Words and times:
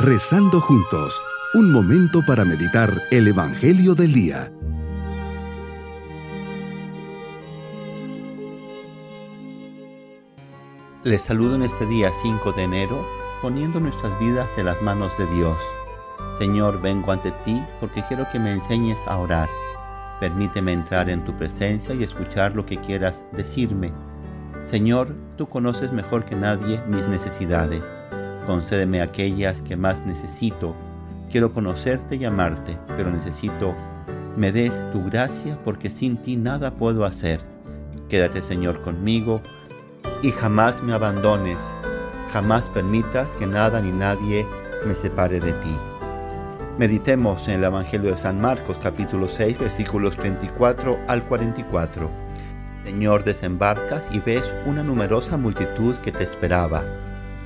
Rezando 0.00 0.60
juntos, 0.60 1.20
un 1.54 1.72
momento 1.72 2.24
para 2.24 2.44
meditar 2.44 3.02
el 3.10 3.26
Evangelio 3.26 3.96
del 3.96 4.12
Día. 4.12 4.52
Les 11.02 11.20
saludo 11.20 11.56
en 11.56 11.62
este 11.62 11.84
día 11.86 12.12
5 12.12 12.52
de 12.52 12.62
enero, 12.62 13.04
poniendo 13.42 13.80
nuestras 13.80 14.16
vidas 14.20 14.48
en 14.56 14.66
las 14.66 14.80
manos 14.82 15.10
de 15.18 15.26
Dios. 15.34 15.58
Señor, 16.38 16.80
vengo 16.80 17.10
ante 17.10 17.32
ti 17.44 17.60
porque 17.80 18.04
quiero 18.06 18.24
que 18.30 18.38
me 18.38 18.52
enseñes 18.52 19.00
a 19.08 19.16
orar. 19.18 19.48
Permíteme 20.20 20.74
entrar 20.74 21.10
en 21.10 21.24
tu 21.24 21.36
presencia 21.36 21.92
y 21.92 22.04
escuchar 22.04 22.54
lo 22.54 22.64
que 22.64 22.80
quieras 22.80 23.24
decirme 23.32 23.92
Señor, 24.62 25.14
tú 25.36 25.48
conoces 25.48 25.92
mejor 25.92 26.24
que 26.24 26.36
nadie 26.36 26.80
mis 26.86 27.08
necesidades. 27.08 27.90
Concédeme 28.48 29.02
aquellas 29.02 29.60
que 29.60 29.76
más 29.76 30.06
necesito. 30.06 30.74
Quiero 31.30 31.52
conocerte 31.52 32.16
y 32.16 32.24
amarte, 32.24 32.78
pero 32.96 33.10
necesito 33.10 33.74
me 34.38 34.52
des 34.52 34.80
tu 34.90 35.04
gracia 35.04 35.58
porque 35.66 35.90
sin 35.90 36.16
ti 36.16 36.34
nada 36.36 36.70
puedo 36.70 37.04
hacer. 37.04 37.40
Quédate, 38.08 38.40
Señor, 38.40 38.80
conmigo 38.80 39.42
y 40.22 40.30
jamás 40.30 40.82
me 40.82 40.94
abandones. 40.94 41.70
Jamás 42.32 42.66
permitas 42.70 43.34
que 43.34 43.46
nada 43.46 43.82
ni 43.82 43.92
nadie 43.92 44.46
me 44.86 44.94
separe 44.94 45.40
de 45.40 45.52
ti. 45.52 45.76
Meditemos 46.78 47.46
en 47.48 47.56
el 47.56 47.64
Evangelio 47.64 48.12
de 48.12 48.16
San 48.16 48.40
Marcos 48.40 48.78
capítulo 48.82 49.28
6 49.28 49.58
versículos 49.58 50.16
34 50.16 50.98
al 51.06 51.22
44. 51.24 52.10
Señor, 52.82 53.24
desembarcas 53.24 54.08
y 54.10 54.20
ves 54.20 54.50
una 54.64 54.82
numerosa 54.82 55.36
multitud 55.36 55.96
que 55.96 56.12
te 56.12 56.24
esperaba. 56.24 56.82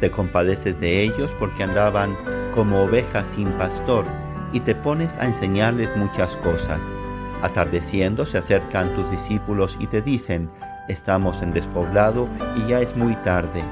Te 0.02 0.10
compadeces 0.10 0.80
de 0.80 1.00
ellos 1.04 1.30
porque 1.38 1.62
andaban 1.62 2.16
como 2.52 2.82
ovejas 2.82 3.28
sin 3.28 3.46
pastor 3.52 4.04
y 4.52 4.58
te 4.58 4.74
pones 4.74 5.16
a 5.18 5.26
enseñarles 5.26 5.96
muchas 5.96 6.36
cosas. 6.38 6.82
Atardeciendo 7.40 8.26
se 8.26 8.38
acercan 8.38 8.92
tus 8.96 9.08
discípulos 9.12 9.76
y 9.78 9.86
te 9.86 10.02
dicen, 10.02 10.50
estamos 10.88 11.40
en 11.40 11.52
despoblado 11.52 12.28
y 12.56 12.66
ya 12.66 12.80
es 12.80 12.96
muy 12.96 13.14
tarde. 13.22 13.62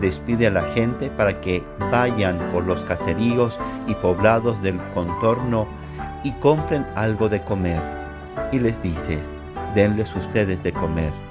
Despide 0.00 0.46
a 0.46 0.52
la 0.52 0.62
gente 0.72 1.10
para 1.10 1.38
que 1.42 1.62
vayan 1.90 2.38
por 2.50 2.64
los 2.64 2.80
caseríos 2.84 3.58
y 3.86 3.92
poblados 3.96 4.62
del 4.62 4.80
contorno 4.94 5.66
y 6.22 6.32
compren 6.40 6.86
algo 6.94 7.28
de 7.28 7.42
comer. 7.42 7.82
Y 8.52 8.58
les 8.58 8.82
dices, 8.82 9.30
denles 9.74 10.16
ustedes 10.16 10.62
de 10.62 10.72
comer. 10.72 11.23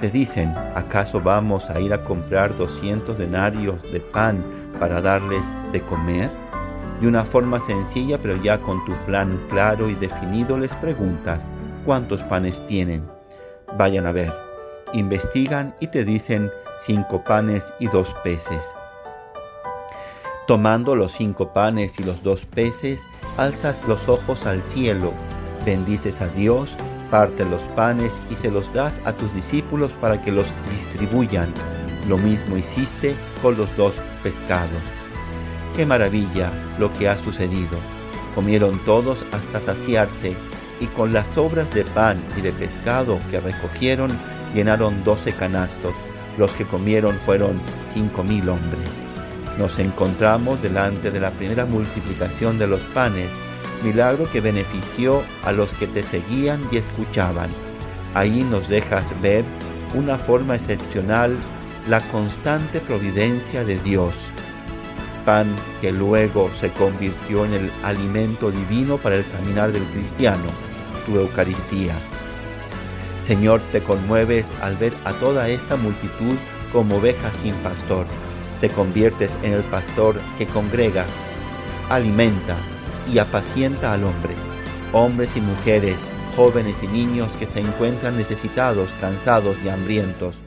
Te 0.00 0.10
dicen, 0.10 0.54
¿acaso 0.74 1.22
vamos 1.22 1.70
a 1.70 1.80
ir 1.80 1.94
a 1.94 2.04
comprar 2.04 2.54
200 2.54 3.16
denarios 3.16 3.82
de 3.90 4.00
pan 4.00 4.44
para 4.78 5.00
darles 5.00 5.42
de 5.72 5.80
comer? 5.80 6.28
De 7.00 7.08
una 7.08 7.24
forma 7.24 7.60
sencilla, 7.60 8.18
pero 8.20 8.36
ya 8.42 8.60
con 8.60 8.84
tu 8.84 8.92
plan 9.06 9.40
claro 9.48 9.88
y 9.88 9.94
definido, 9.94 10.58
les 10.58 10.74
preguntas, 10.76 11.46
¿cuántos 11.86 12.20
panes 12.24 12.64
tienen? 12.66 13.06
Vayan 13.78 14.06
a 14.06 14.12
ver. 14.12 14.32
Investigan 14.92 15.74
y 15.80 15.86
te 15.86 16.04
dicen 16.04 16.50
cinco 16.80 17.24
panes 17.24 17.72
y 17.80 17.86
dos 17.88 18.14
peces. 18.22 18.74
Tomando 20.46 20.94
los 20.94 21.12
cinco 21.12 21.54
panes 21.54 21.98
y 21.98 22.04
los 22.04 22.22
dos 22.22 22.44
peces, 22.44 23.00
alzas 23.38 23.80
los 23.88 24.08
ojos 24.10 24.46
al 24.46 24.62
cielo, 24.62 25.12
bendices 25.64 26.20
a 26.20 26.28
Dios, 26.28 26.76
parte 27.10 27.44
los 27.44 27.62
panes 27.74 28.12
y 28.30 28.34
se 28.34 28.50
los 28.50 28.72
das 28.72 29.00
a 29.04 29.12
tus 29.12 29.32
discípulos 29.34 29.92
para 30.00 30.22
que 30.22 30.32
los 30.32 30.46
distribuyan. 30.70 31.48
Lo 32.08 32.18
mismo 32.18 32.56
hiciste 32.56 33.14
con 33.42 33.56
los 33.56 33.74
dos 33.76 33.94
pescados. 34.22 34.82
Qué 35.74 35.84
maravilla 35.84 36.50
lo 36.78 36.92
que 36.94 37.08
ha 37.08 37.18
sucedido. 37.18 37.78
Comieron 38.34 38.78
todos 38.84 39.24
hasta 39.32 39.60
saciarse 39.60 40.34
y 40.80 40.86
con 40.86 41.12
las 41.12 41.26
sobras 41.28 41.72
de 41.72 41.84
pan 41.84 42.22
y 42.36 42.40
de 42.42 42.52
pescado 42.52 43.18
que 43.30 43.40
recogieron 43.40 44.10
llenaron 44.54 45.02
doce 45.04 45.32
canastos. 45.32 45.94
Los 46.38 46.50
que 46.52 46.64
comieron 46.64 47.14
fueron 47.24 47.60
cinco 47.92 48.22
mil 48.22 48.48
hombres. 48.48 48.88
Nos 49.58 49.78
encontramos 49.78 50.60
delante 50.60 51.10
de 51.10 51.20
la 51.20 51.30
primera 51.30 51.64
multiplicación 51.64 52.58
de 52.58 52.66
los 52.66 52.80
panes 52.80 53.30
milagro 53.82 54.30
que 54.30 54.40
benefició 54.40 55.22
a 55.44 55.52
los 55.52 55.72
que 55.74 55.86
te 55.86 56.02
seguían 56.02 56.60
y 56.70 56.76
escuchaban. 56.76 57.50
Ahí 58.14 58.46
nos 58.50 58.68
dejas 58.68 59.04
ver 59.20 59.44
una 59.94 60.18
forma 60.18 60.56
excepcional 60.56 61.36
la 61.88 62.00
constante 62.08 62.80
providencia 62.80 63.64
de 63.64 63.78
Dios, 63.78 64.14
pan 65.24 65.46
que 65.80 65.92
luego 65.92 66.50
se 66.58 66.70
convirtió 66.70 67.44
en 67.44 67.54
el 67.54 67.70
alimento 67.84 68.50
divino 68.50 68.98
para 68.98 69.16
el 69.16 69.30
caminar 69.30 69.72
del 69.72 69.84
cristiano, 69.84 70.44
tu 71.06 71.18
Eucaristía. 71.18 71.94
Señor, 73.26 73.60
te 73.72 73.80
conmueves 73.80 74.48
al 74.62 74.76
ver 74.76 74.92
a 75.04 75.12
toda 75.14 75.48
esta 75.48 75.76
multitud 75.76 76.36
como 76.72 76.96
ovejas 76.96 77.34
sin 77.42 77.54
pastor. 77.56 78.06
Te 78.60 78.68
conviertes 78.68 79.30
en 79.42 79.52
el 79.52 79.62
pastor 79.62 80.16
que 80.38 80.46
congrega, 80.46 81.04
alimenta, 81.88 82.56
y 83.12 83.18
apacienta 83.18 83.92
al 83.92 84.04
hombre, 84.04 84.34
hombres 84.92 85.36
y 85.36 85.40
mujeres, 85.40 85.96
jóvenes 86.34 86.82
y 86.82 86.88
niños 86.88 87.32
que 87.36 87.46
se 87.46 87.60
encuentran 87.60 88.16
necesitados, 88.16 88.90
cansados 89.00 89.56
y 89.64 89.68
hambrientos. 89.68 90.40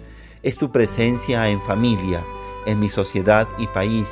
Es 0.44 0.58
tu 0.58 0.72
presencia 0.72 1.50
en 1.50 1.62
familia, 1.62 2.24
en 2.66 2.80
mi 2.80 2.90
sociedad 2.90 3.48
y 3.58 3.68
país, 3.68 4.10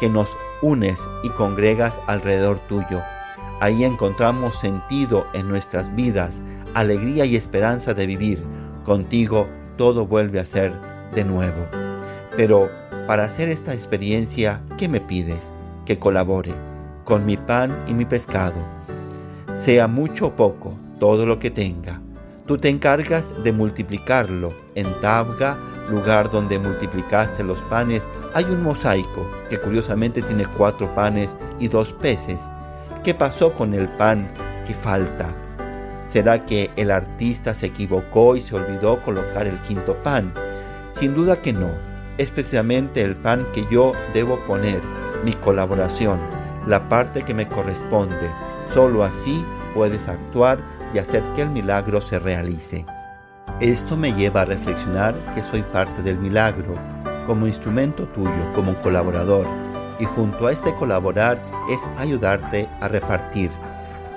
que 0.00 0.08
nos 0.08 0.28
unes 0.62 1.02
y 1.22 1.30
congregas 1.30 2.00
alrededor 2.06 2.58
tuyo. 2.68 3.02
Ahí 3.60 3.84
encontramos 3.84 4.58
sentido 4.58 5.26
en 5.32 5.48
nuestras 5.48 5.94
vidas, 5.94 6.40
alegría 6.74 7.24
y 7.24 7.36
esperanza 7.36 7.94
de 7.94 8.06
vivir. 8.06 8.42
Contigo 8.84 9.48
todo 9.76 10.06
vuelve 10.06 10.40
a 10.40 10.44
ser 10.44 10.72
de 11.14 11.24
nuevo. 11.24 11.66
Pero 12.36 12.70
para 13.06 13.24
hacer 13.24 13.48
esta 13.48 13.72
experiencia, 13.72 14.60
¿qué 14.76 14.88
me 14.88 15.00
pides? 15.00 15.52
Que 15.86 15.98
colabore 15.98 16.52
con 17.06 17.24
mi 17.24 17.36
pan 17.36 17.84
y 17.86 17.94
mi 17.94 18.04
pescado. 18.04 18.56
Sea 19.54 19.86
mucho 19.86 20.26
o 20.26 20.32
poco, 20.32 20.76
todo 20.98 21.24
lo 21.24 21.38
que 21.38 21.52
tenga. 21.52 22.00
Tú 22.46 22.58
te 22.58 22.68
encargas 22.68 23.32
de 23.44 23.52
multiplicarlo. 23.52 24.48
En 24.74 24.92
Tabga, 25.00 25.56
lugar 25.88 26.30
donde 26.30 26.58
multiplicaste 26.58 27.44
los 27.44 27.60
panes, 27.62 28.02
hay 28.34 28.44
un 28.44 28.62
mosaico 28.62 29.24
que 29.48 29.58
curiosamente 29.58 30.20
tiene 30.20 30.46
cuatro 30.58 30.92
panes 30.96 31.36
y 31.60 31.68
dos 31.68 31.92
peces. 31.92 32.50
¿Qué 33.04 33.14
pasó 33.14 33.52
con 33.52 33.72
el 33.72 33.88
pan 33.88 34.28
que 34.66 34.74
falta? 34.74 35.28
¿Será 36.02 36.44
que 36.44 36.72
el 36.74 36.90
artista 36.90 37.54
se 37.54 37.66
equivocó 37.66 38.34
y 38.34 38.40
se 38.40 38.56
olvidó 38.56 39.00
colocar 39.02 39.46
el 39.46 39.60
quinto 39.60 39.94
pan? 40.02 40.34
Sin 40.90 41.14
duda 41.14 41.40
que 41.40 41.52
no. 41.52 41.70
Es 42.18 42.32
precisamente 42.32 43.02
el 43.02 43.14
pan 43.14 43.46
que 43.52 43.64
yo 43.70 43.92
debo 44.12 44.40
poner, 44.44 44.80
mi 45.24 45.34
colaboración 45.34 46.45
la 46.66 46.88
parte 46.88 47.22
que 47.22 47.34
me 47.34 47.48
corresponde. 47.48 48.30
Solo 48.74 49.04
así 49.04 49.44
puedes 49.74 50.08
actuar 50.08 50.58
y 50.92 50.98
hacer 50.98 51.22
que 51.34 51.42
el 51.42 51.50
milagro 51.50 52.00
se 52.00 52.18
realice. 52.18 52.84
Esto 53.60 53.96
me 53.96 54.12
lleva 54.12 54.42
a 54.42 54.46
reflexionar 54.46 55.14
que 55.34 55.42
soy 55.42 55.62
parte 55.62 56.02
del 56.02 56.18
milagro, 56.18 56.74
como 57.26 57.46
instrumento 57.46 58.04
tuyo, 58.08 58.52
como 58.54 58.74
colaborador, 58.82 59.46
y 59.98 60.04
junto 60.04 60.46
a 60.46 60.52
este 60.52 60.74
colaborar 60.74 61.40
es 61.70 61.80
ayudarte 61.98 62.68
a 62.80 62.88
repartir. 62.88 63.50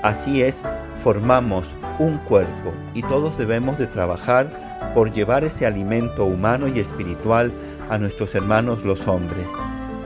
Así 0.03 0.41
es, 0.41 0.61
formamos 1.03 1.65
un 1.99 2.17
cuerpo 2.19 2.73
y 2.93 3.01
todos 3.03 3.37
debemos 3.37 3.77
de 3.77 3.87
trabajar 3.87 4.47
por 4.93 5.11
llevar 5.11 5.43
ese 5.43 5.65
alimento 5.65 6.25
humano 6.25 6.67
y 6.67 6.79
espiritual 6.79 7.51
a 7.89 7.97
nuestros 7.97 8.33
hermanos 8.35 8.83
los 8.83 9.07
hombres. 9.07 9.47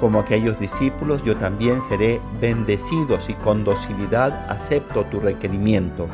Como 0.03 0.19
aquellos 0.19 0.59
discípulos, 0.59 1.23
yo 1.23 1.37
también 1.37 1.81
seré 1.83 2.19
bendecidos 2.41 3.29
y 3.29 3.35
con 3.35 3.63
docilidad 3.63 4.33
acepto 4.51 5.05
tu 5.05 5.21
requerimiento. 5.21 6.09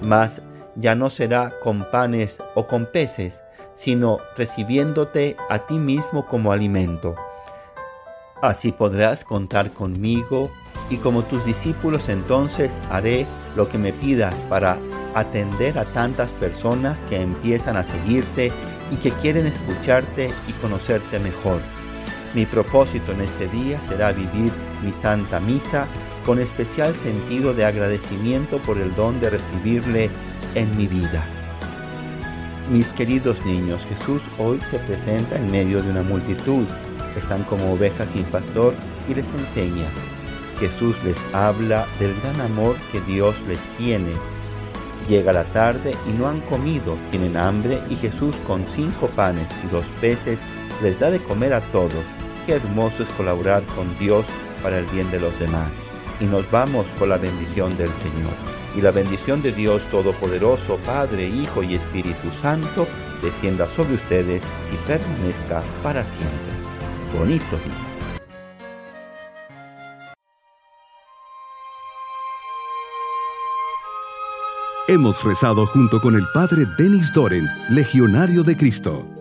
Mas 0.00 0.40
ya 0.74 0.94
no 0.94 1.10
será 1.10 1.52
con 1.62 1.84
panes 1.90 2.42
o 2.54 2.66
con 2.66 2.86
peces, 2.86 3.42
sino 3.74 4.20
recibiéndote 4.38 5.36
a 5.50 5.58
ti 5.58 5.74
mismo 5.74 6.26
como 6.26 6.50
alimento. 6.50 7.14
Así 8.40 8.72
podrás 8.72 9.22
contar 9.22 9.70
conmigo 9.70 10.48
y 10.88 10.96
como 10.96 11.22
tus 11.22 11.44
discípulos 11.44 12.08
entonces 12.08 12.80
haré 12.90 13.26
lo 13.54 13.68
que 13.68 13.76
me 13.76 13.92
pidas 13.92 14.34
para 14.48 14.78
atender 15.14 15.78
a 15.78 15.84
tantas 15.84 16.30
personas 16.40 17.00
que 17.10 17.20
empiezan 17.20 17.76
a 17.76 17.84
seguirte 17.84 18.50
y 18.90 18.96
que 18.96 19.10
quieren 19.10 19.46
escucharte 19.46 20.30
y 20.48 20.52
conocerte 20.54 21.18
mejor. 21.18 21.60
Mi 22.36 22.44
propósito 22.44 23.12
en 23.12 23.22
este 23.22 23.48
día 23.48 23.80
será 23.88 24.12
vivir 24.12 24.52
mi 24.84 24.92
Santa 24.92 25.40
Misa 25.40 25.86
con 26.26 26.38
especial 26.38 26.94
sentido 26.94 27.54
de 27.54 27.64
agradecimiento 27.64 28.58
por 28.58 28.76
el 28.76 28.94
don 28.94 29.18
de 29.20 29.30
recibirle 29.30 30.10
en 30.54 30.76
mi 30.76 30.86
vida. 30.86 31.24
Mis 32.70 32.88
queridos 32.88 33.42
niños, 33.46 33.80
Jesús 33.88 34.20
hoy 34.36 34.60
se 34.70 34.78
presenta 34.80 35.36
en 35.36 35.50
medio 35.50 35.82
de 35.82 35.88
una 35.88 36.02
multitud. 36.02 36.66
Están 37.16 37.42
como 37.44 37.72
ovejas 37.72 38.06
sin 38.12 38.24
pastor 38.24 38.74
y 39.08 39.14
les 39.14 39.32
enseña. 39.32 39.86
Jesús 40.60 40.94
les 41.04 41.16
habla 41.32 41.86
del 41.98 42.14
gran 42.20 42.38
amor 42.42 42.76
que 42.92 43.00
Dios 43.00 43.34
les 43.48 43.60
tiene. 43.78 44.12
Llega 45.08 45.32
la 45.32 45.44
tarde 45.44 45.96
y 46.06 46.10
no 46.10 46.28
han 46.28 46.42
comido, 46.42 46.98
tienen 47.10 47.38
hambre 47.38 47.80
y 47.88 47.96
Jesús 47.96 48.36
con 48.46 48.62
cinco 48.74 49.06
panes 49.16 49.48
y 49.64 49.68
dos 49.68 49.86
peces 50.02 50.38
les 50.82 51.00
da 51.00 51.10
de 51.10 51.22
comer 51.22 51.54
a 51.54 51.62
todos. 51.72 52.04
Qué 52.46 52.52
hermoso 52.52 53.02
es 53.02 53.08
colaborar 53.16 53.64
con 53.74 53.98
Dios 53.98 54.24
para 54.62 54.78
el 54.78 54.86
bien 54.86 55.10
de 55.10 55.18
los 55.18 55.36
demás. 55.40 55.68
Y 56.20 56.26
nos 56.26 56.48
vamos 56.48 56.86
con 56.96 57.08
la 57.08 57.18
bendición 57.18 57.76
del 57.76 57.90
Señor. 57.98 58.32
Y 58.76 58.80
la 58.80 58.92
bendición 58.92 59.42
de 59.42 59.50
Dios 59.50 59.82
Todopoderoso, 59.90 60.76
Padre, 60.86 61.26
Hijo 61.26 61.64
y 61.64 61.74
Espíritu 61.74 62.30
Santo, 62.40 62.86
descienda 63.20 63.66
sobre 63.74 63.94
ustedes 63.94 64.42
y 64.72 64.76
permanezca 64.86 65.60
para 65.82 66.04
siempre. 66.04 66.36
Bonito 67.18 67.56
día. 67.56 67.86
Hemos 74.88 75.24
rezado 75.24 75.66
junto 75.66 76.00
con 76.00 76.14
el 76.14 76.24
Padre 76.32 76.64
Denis 76.78 77.12
Doren, 77.12 77.44
Legionario 77.70 78.44
de 78.44 78.56
Cristo. 78.56 79.15